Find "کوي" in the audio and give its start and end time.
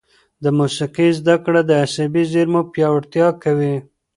3.43-3.75